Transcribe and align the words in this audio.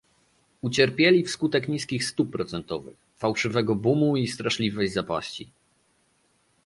Ucierpieli 0.61 1.23
wskutek 1.23 1.67
niskich 1.67 2.05
stóp 2.05 2.31
procentowych, 2.31 2.97
fałszywego 3.17 3.75
boomu 3.75 4.17
i 4.17 4.27
straszliwej 4.27 4.87
zapaści 4.87 5.49